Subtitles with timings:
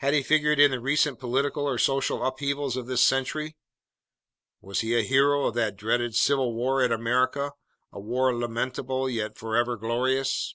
[0.00, 3.56] Had he figured in the recent political or social upheavals of this century?
[4.60, 7.52] Was he a hero of that dreadful civil war in America,
[7.90, 10.54] a war lamentable yet forever glorious